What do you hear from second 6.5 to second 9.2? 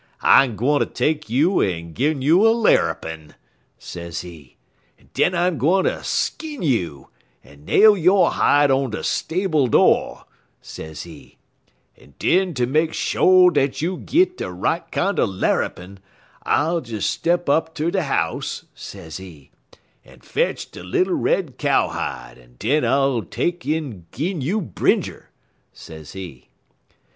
you en nail yo' hide on de